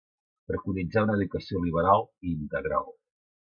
Preconitzà 0.51 1.03
una 1.07 1.17
educació 1.19 1.61
liberal 1.67 2.03
i 2.29 2.35
integral. 2.39 2.91